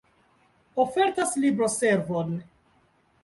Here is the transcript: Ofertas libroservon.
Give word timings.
Ofertas 0.83 1.35
libroservon. 1.43 2.33